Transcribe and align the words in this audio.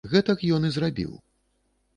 Гэтак 0.13 0.39
ён 0.57 0.65
і 0.69 0.71
зрабіў. 0.79 1.11